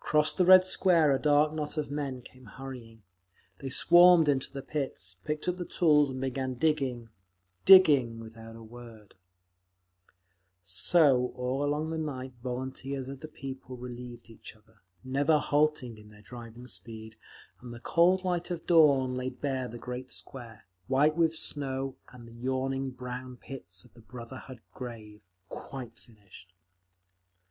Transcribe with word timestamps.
Across 0.00 0.32
the 0.32 0.46
Red 0.46 0.64
Square 0.64 1.12
a 1.12 1.18
dark 1.20 1.52
knot 1.52 1.76
of 1.76 1.90
men 1.90 2.22
came 2.22 2.46
hurrying. 2.46 3.02
They 3.58 3.68
swarmed 3.68 4.26
into 4.26 4.50
the 4.50 4.62
pits, 4.62 5.16
picked 5.24 5.46
up 5.46 5.58
the 5.58 5.66
tools 5.66 6.08
and 6.08 6.22
began 6.22 6.54
digging, 6.54 7.10
digging, 7.66 8.18
without 8.18 8.56
a 8.56 8.62
word…. 8.62 9.14
So, 10.62 11.32
all 11.34 11.58
the 11.58 11.66
long 11.66 12.02
night 12.02 12.32
volunteers 12.42 13.10
of 13.10 13.20
the 13.20 13.28
People 13.28 13.76
relieved 13.76 14.30
each 14.30 14.56
other, 14.56 14.80
never 15.04 15.36
halting 15.36 15.98
in 15.98 16.08
their 16.08 16.22
driving 16.22 16.66
speed, 16.66 17.16
and 17.60 17.74
the 17.74 17.80
cold 17.80 18.24
light 18.24 18.50
of 18.50 18.60
the 18.60 18.66
dawn 18.68 19.14
laid 19.16 19.42
bare 19.42 19.68
the 19.68 19.76
great 19.76 20.10
Square, 20.10 20.64
white 20.86 21.14
with 21.14 21.36
snow, 21.36 21.96
and 22.10 22.26
the 22.26 22.32
yawning 22.32 22.90
brown 22.90 23.36
pits 23.36 23.84
of 23.84 23.92
the 23.92 24.00
Brotherhood 24.00 24.62
Grave, 24.72 25.20
quite 25.50 25.98
finished. 25.98 26.54